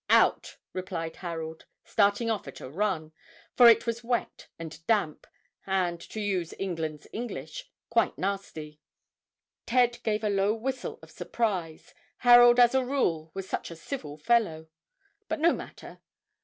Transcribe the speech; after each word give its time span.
"Out," 0.09 0.57
replied 0.73 1.17
Harold, 1.17 1.65
starting 1.85 2.27
off 2.31 2.47
at 2.47 2.59
a 2.59 2.67
run, 2.67 3.11
for 3.55 3.69
it 3.69 3.85
was 3.85 4.03
wet 4.03 4.47
and 4.57 4.83
damp, 4.87 5.27
and, 5.67 6.01
to 6.01 6.19
use 6.19 6.55
England's 6.57 7.05
English, 7.13 7.69
"quite 7.91 8.17
nasty." 8.17 8.81
Ted 9.67 10.01
gave 10.01 10.23
a 10.23 10.29
low 10.31 10.55
whistle 10.55 10.97
of 11.03 11.11
surprise, 11.11 11.93
Harold 12.17 12.59
as 12.59 12.73
a 12.73 12.83
rule 12.83 13.29
was 13.35 13.47
such 13.47 13.69
a 13.69 13.75
civil 13.75 14.17
fellow. 14.17 14.69
But 15.29 15.39
no 15.39 15.53
matter. 15.53 15.99